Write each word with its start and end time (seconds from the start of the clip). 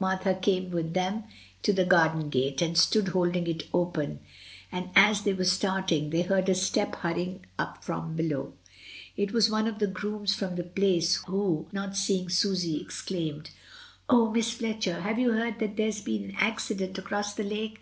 Martha 0.00 0.32
came 0.34 0.70
with 0.70 0.94
them 0.94 1.24
to 1.62 1.70
the 1.70 1.84
garden 1.84 2.30
gate, 2.30 2.62
and 2.62 2.78
stood 2.78 3.08
holding 3.08 3.46
it 3.46 3.64
open, 3.74 4.20
and 4.72 4.88
as 4.96 5.20
they 5.20 5.34
were 5.34 5.44
starting, 5.44 6.08
they 6.08 6.22
heard 6.22 6.48
a 6.48 6.54
step 6.54 6.94
hurrying 6.96 7.44
up 7.58 7.84
from 7.84 8.16
below. 8.16 8.54
It 9.18 9.32
was 9.32 9.50
one 9.50 9.66
of 9.68 9.80
the 9.80 9.86
grooms 9.86 10.34
from 10.34 10.56
the 10.56 10.62
Place, 10.64 11.16
who, 11.24 11.66
not 11.72 11.94
seeing 11.94 12.30
Susy, 12.30 12.80
exclaimed— 12.80 13.50
"Oh! 14.08 14.30
Miss 14.30 14.50
Fletcher, 14.52 15.02
have 15.02 15.18
you 15.18 15.32
heard 15.32 15.58
that 15.58 15.76
there's 15.76 16.00
been 16.00 16.30
a' 16.36 16.42
accident 16.42 16.96
across 16.96 17.34
the 17.34 17.44
lake? 17.44 17.78